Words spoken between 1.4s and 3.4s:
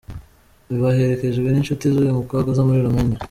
n’inshuti z’uyu mukobwa zo muri Romania.